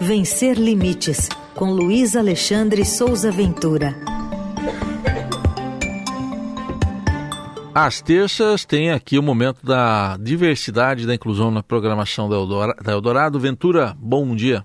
[0.00, 3.94] Vencer Limites, com Luiz Alexandre Souza Ventura.
[7.74, 13.40] Às terças tem aqui o momento da diversidade e da inclusão na programação da Eldorado.
[13.40, 14.64] Ventura, bom dia.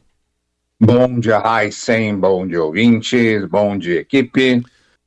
[0.80, 4.62] Bom dia, Raíssen, bom dia, ouvintes, bom dia, equipe.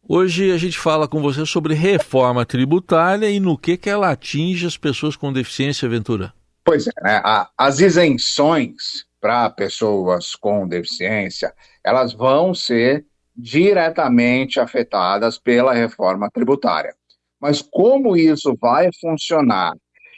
[0.09, 4.67] Hoje a gente fala com você sobre reforma tributária e no que, que ela atinge
[4.67, 6.33] as pessoas com deficiência, Ventura.
[6.65, 7.23] Pois é, né?
[7.59, 16.95] as isenções para pessoas com deficiência, elas vão ser diretamente afetadas pela reforma tributária.
[17.41, 19.73] Mas como isso vai funcionar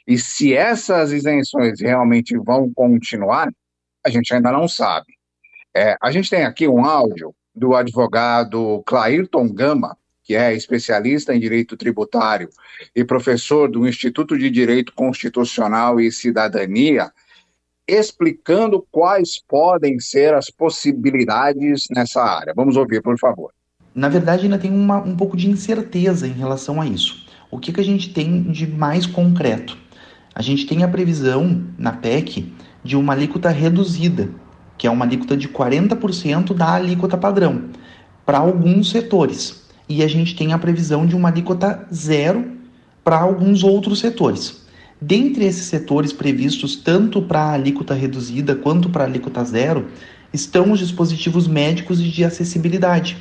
[0.08, 3.48] e se essas isenções realmente vão continuar,
[4.04, 5.06] a gente ainda não sabe.
[5.72, 11.38] É, a gente tem aqui um áudio do advogado Clairton Gama, que é especialista em
[11.38, 12.48] direito tributário
[12.92, 17.12] e professor do Instituto de Direito Constitucional e Cidadania,
[17.88, 22.52] explicando quais podem ser as possibilidades nessa área.
[22.54, 23.52] Vamos ouvir, por favor
[23.96, 27.24] na verdade ainda tem uma, um pouco de incerteza em relação a isso.
[27.50, 29.78] O que, que a gente tem de mais concreto?
[30.34, 32.52] A gente tem a previsão na PEC
[32.84, 34.28] de uma alíquota reduzida,
[34.76, 37.70] que é uma alíquota de 40% da alíquota padrão,
[38.26, 39.66] para alguns setores.
[39.88, 42.44] E a gente tem a previsão de uma alíquota zero
[43.02, 44.65] para alguns outros setores.
[45.00, 49.86] Dentre esses setores previstos tanto para a alíquota reduzida quanto para alíquota zero,
[50.32, 53.16] estão os dispositivos médicos e de acessibilidade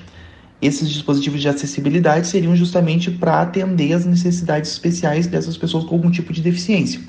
[0.61, 6.09] esses dispositivos de acessibilidade seriam justamente para atender as necessidades especiais dessas pessoas com algum
[6.09, 6.99] tipo de deficiência.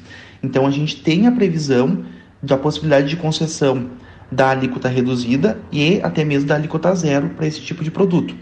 [0.43, 2.05] Então a gente tem a previsão
[2.43, 3.91] da possibilidade de concessão
[4.31, 8.35] da alíquota reduzida e até mesmo da alíquota zero para esse tipo de produto.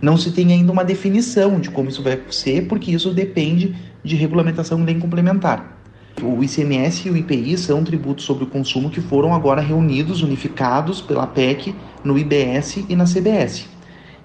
[0.00, 4.16] Não se tem ainda uma definição de como isso vai ser, porque isso depende de
[4.16, 5.78] regulamentação bem complementar.
[6.22, 11.00] O ICMS e o IPI são tributos sobre o consumo que foram agora reunidos, unificados
[11.00, 13.66] pela PEC no IBS e na CBS.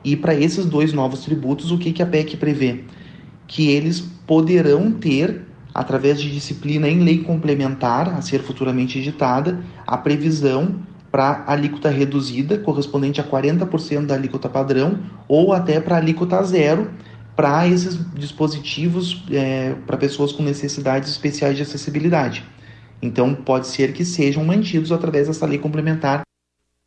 [0.03, 2.83] E para esses dois novos tributos, o que, que a PEC prevê?
[3.47, 9.97] Que eles poderão ter, através de disciplina em lei complementar, a ser futuramente editada, a
[9.97, 10.75] previsão
[11.15, 14.99] para alíquota reduzida, correspondente a 40% da alíquota padrão,
[15.29, 16.91] ou até para alíquota zero,
[17.37, 22.43] para esses dispositivos é, para pessoas com necessidades especiais de acessibilidade.
[23.01, 26.23] Então, pode ser que sejam mantidos através dessa lei complementar.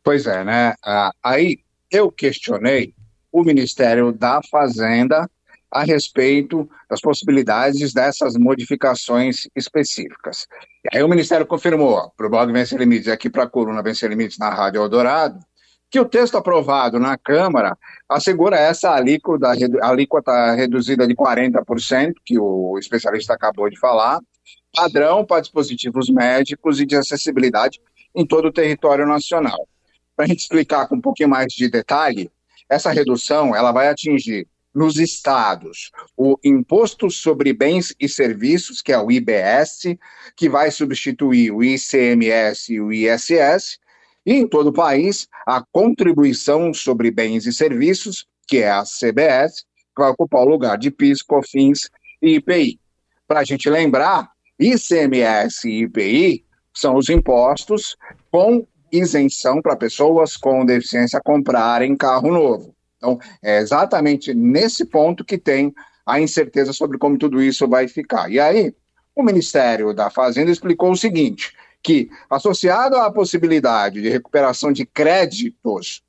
[0.03, 0.75] Pois é, né?
[0.85, 1.57] Ah, aí
[1.89, 2.93] eu questionei
[3.31, 5.27] o Ministério da Fazenda
[5.71, 10.47] a respeito das possibilidades dessas modificações específicas.
[10.83, 14.09] E aí o Ministério confirmou para o blog Vencer Limites aqui para a coluna Vencer
[14.09, 15.39] Limites na Rádio Eldorado
[15.89, 17.77] que o texto aprovado na Câmara
[18.07, 24.19] assegura essa alíquota, alíquota reduzida de 40%, que o especialista acabou de falar,
[24.73, 27.81] padrão para dispositivos médicos e de acessibilidade
[28.15, 29.67] em todo o território nacional.
[30.15, 32.31] Para a gente explicar com um pouquinho mais de detalhe,
[32.69, 38.99] essa redução ela vai atingir nos estados o Imposto sobre Bens e Serviços, que é
[38.99, 39.97] o IBS,
[40.35, 43.79] que vai substituir o ICMS e o ISS,
[44.25, 49.65] e em todo o país a Contribuição sobre Bens e Serviços, que é a CBS,
[49.95, 51.89] que vai ocupar o lugar de PIS, COFINS
[52.21, 52.79] e IPI.
[53.27, 54.29] Para a gente lembrar,
[54.59, 57.95] ICMS e IPI são os impostos
[58.31, 62.75] com isenção para pessoas com deficiência comprarem carro novo.
[62.99, 65.73] Então, é exatamente nesse ponto que tem
[66.05, 68.29] a incerteza sobre como tudo isso vai ficar.
[68.29, 68.75] E aí,
[69.15, 76.03] o Ministério da Fazenda explicou o seguinte: que, associado à possibilidade de recuperação de créditos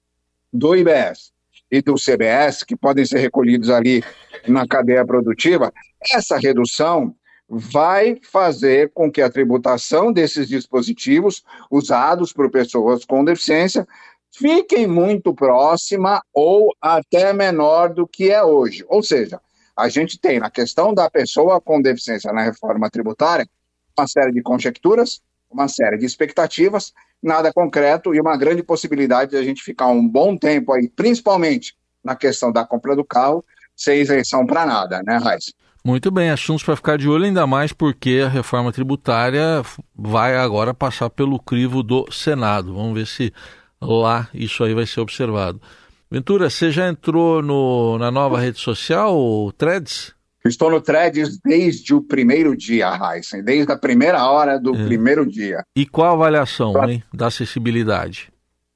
[0.52, 1.32] do IBS
[1.70, 4.02] e do CBS, que podem ser recolhidos ali
[4.48, 5.72] na cadeia produtiva,
[6.12, 7.14] essa redução
[7.48, 13.86] vai fazer com que a tributação desses dispositivos usados por pessoas com deficiência
[14.32, 18.84] fiquem muito próxima ou até menor do que é hoje.
[18.88, 19.40] Ou seja,
[19.76, 23.48] a gente tem na questão da pessoa com deficiência na reforma tributária
[23.98, 25.20] uma série de conjecturas,
[25.50, 26.92] uma série de expectativas,
[27.22, 31.74] nada concreto e uma grande possibilidade de a gente ficar um bom tempo aí, principalmente
[32.02, 33.44] na questão da compra do carro,
[33.76, 35.52] sem isenção para nada, né, Raíssa?
[35.84, 39.62] Muito bem, assuntos para ficar de olho, ainda mais porque a reforma tributária
[39.96, 42.74] vai agora passar pelo crivo do Senado.
[42.74, 43.32] Vamos ver se
[43.80, 45.60] lá isso aí vai ser observado.
[46.10, 50.12] Ventura, você já entrou no, na nova rede social, o Threads?
[50.44, 54.84] Estou no Threads desde o primeiro dia, Heisen, desde a primeira hora do é.
[54.84, 55.64] primeiro dia.
[55.76, 56.90] E qual a avaliação pra...
[56.90, 58.32] hein, da acessibilidade?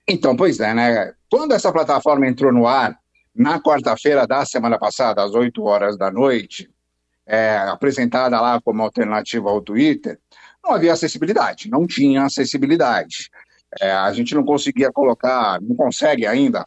[0.06, 1.12] Então, pois é, né?
[1.30, 2.96] Quando essa plataforma entrou no ar,
[3.34, 6.70] na quarta-feira da semana passada, às 8 horas da noite,
[7.26, 10.18] é, apresentada lá como alternativa ao Twitter,
[10.62, 13.30] não havia acessibilidade, não tinha acessibilidade.
[13.80, 16.66] É, a gente não conseguia colocar, não consegue ainda,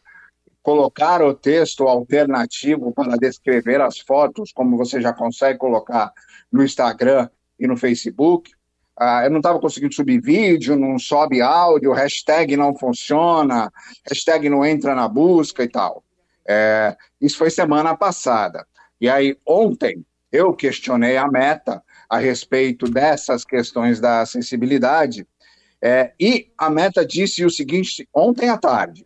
[0.61, 6.11] colocar o texto alternativo para descrever as fotos, como você já consegue colocar
[6.51, 8.51] no Instagram e no Facebook.
[8.99, 13.71] Ah, eu não estava conseguindo subir vídeo, não sobe áudio, hashtag não funciona,
[14.09, 16.03] hashtag não entra na busca e tal.
[16.47, 18.65] É, isso foi semana passada.
[18.99, 25.27] E aí, ontem, eu questionei a meta a respeito dessas questões da acessibilidade.
[25.81, 29.05] É, e a meta disse o seguinte ontem à tarde: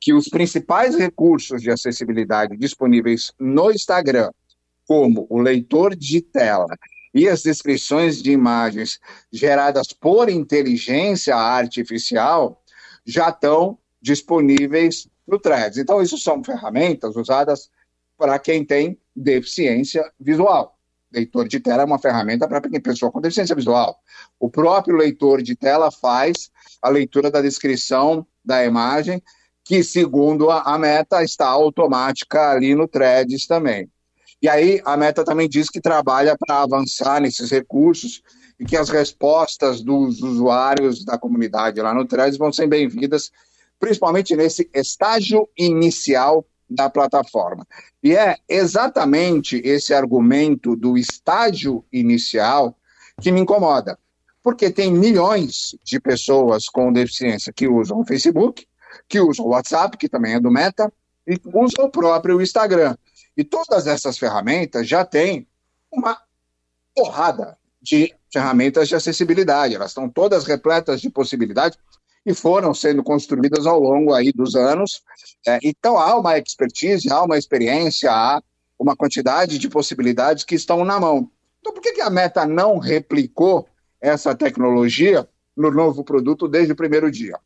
[0.00, 4.30] que os principais recursos de acessibilidade disponíveis no Instagram,
[4.86, 6.66] como o leitor de tela
[7.14, 8.98] e as descrições de imagens
[9.32, 12.62] geradas por inteligência artificial,
[13.04, 15.78] já estão disponíveis no Threads.
[15.78, 17.70] Então, isso são ferramentas usadas
[18.18, 20.76] para quem tem deficiência visual.
[21.12, 23.98] Leitor de tela é uma ferramenta para pessoa com deficiência visual.
[24.40, 26.50] O próprio leitor de tela faz
[26.80, 29.22] a leitura da descrição da imagem
[29.64, 33.88] que, segundo a, meta, está automática ali no Threads também.
[34.40, 38.22] E aí a meta também diz que trabalha para avançar nesses recursos
[38.58, 43.30] e que as respostas dos usuários da comunidade lá no Threads vão ser bem-vindas,
[43.78, 47.66] principalmente nesse estágio inicial da plataforma.
[48.02, 52.76] E é exatamente esse argumento do estágio inicial
[53.20, 53.98] que me incomoda,
[54.42, 58.66] porque tem milhões de pessoas com deficiência que usam o Facebook,
[59.08, 60.92] que usa o WhatsApp, que também é do Meta,
[61.26, 62.96] e usa o próprio Instagram.
[63.36, 65.46] E todas essas ferramentas já têm
[65.90, 66.18] uma
[66.94, 69.74] porrada de ferramentas de acessibilidade.
[69.74, 71.78] Elas estão todas repletas de possibilidades
[72.24, 75.02] e foram sendo construídas ao longo aí dos anos.
[75.46, 78.40] É, então há uma expertise, há uma experiência, há
[78.78, 81.30] uma quantidade de possibilidades que estão na mão.
[81.60, 83.66] Então por que, que a Meta não replicou
[84.00, 87.38] essa tecnologia no novo produto desde o primeiro dia?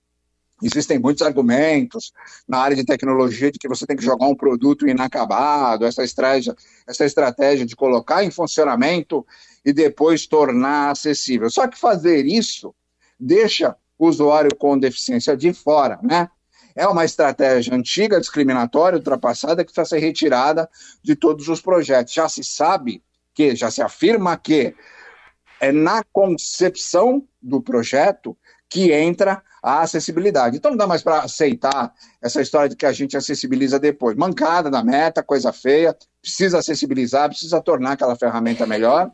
[0.62, 2.12] Existem muitos argumentos
[2.49, 6.56] na área de tecnologia de que você tem que jogar um produto inacabado, essa estratégia,
[6.87, 9.26] essa estratégia de colocar em funcionamento
[9.62, 11.50] e depois tornar acessível.
[11.50, 12.75] Só que fazer isso
[13.20, 16.28] deixa o usuário com deficiência de fora, né?
[16.75, 20.69] É uma estratégia antiga, discriminatória, ultrapassada, que precisa ser retirada
[21.02, 22.12] de todos os projetos.
[22.12, 23.02] Já se sabe
[23.32, 24.75] que, já se afirma que
[25.58, 28.37] é na concepção do projeto
[28.69, 30.56] que entra a acessibilidade.
[30.56, 34.16] Então não dá mais para aceitar essa história de que a gente acessibiliza depois.
[34.16, 39.10] Mancada da meta, coisa feia, precisa acessibilizar, precisa tornar aquela ferramenta melhor,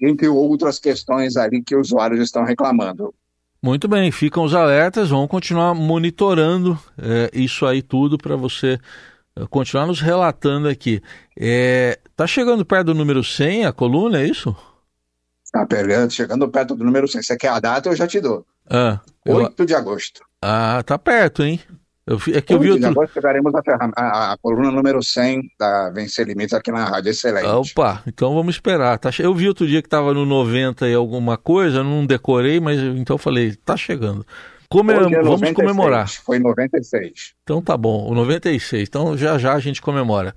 [0.00, 3.14] entre outras questões ali que os usuários estão reclamando.
[3.62, 8.78] Muito bem, ficam os alertas, vamos continuar monitorando é, isso aí tudo para você
[9.34, 11.02] é, continuar nos relatando aqui.
[11.36, 14.56] É, tá chegando perto do número 100 a coluna, é isso?
[15.52, 15.66] Tá
[16.08, 17.22] chegando perto do número 100.
[17.22, 18.46] Você quer a data, eu já te dou.
[18.70, 19.66] Ah, 8 eu...
[19.66, 20.20] de agosto.
[20.42, 21.60] Ah, tá perto, hein?
[22.08, 22.88] Eu, é que 8 eu vi outro...
[22.88, 23.60] agosto pegaremos a,
[23.94, 27.10] a, a, coluna número 100 da Vencer Limites aqui na rádio.
[27.10, 27.46] Excelente.
[27.46, 28.98] Opa, então vamos esperar.
[28.98, 32.78] Tá, eu vi outro dia que estava no 90 e alguma coisa, não decorei, mas
[32.78, 34.26] então eu falei, tá chegando.
[34.70, 34.94] Come...
[34.94, 36.08] É vamos 96, comemorar.
[36.08, 37.34] Foi 96.
[37.42, 38.88] Então tá bom, o 96.
[38.88, 40.34] Então já já a gente comemora.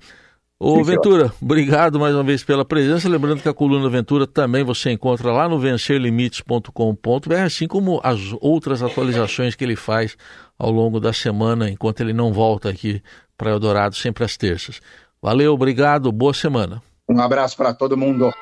[0.64, 1.34] Ô Sim, Ventura, senhor.
[1.42, 3.08] obrigado mais uma vez pela presença.
[3.08, 8.80] Lembrando que a coluna Ventura também você encontra lá no vencerlimites.com.br, assim como as outras
[8.80, 10.16] atualizações que ele faz
[10.62, 13.02] ao longo da semana, enquanto ele não volta aqui
[13.36, 14.80] para Eldorado, sempre às terças.
[15.20, 16.80] Valeu, obrigado, boa semana.
[17.10, 18.32] Um abraço para todo mundo.